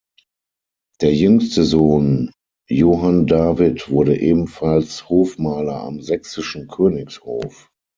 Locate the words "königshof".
6.67-7.69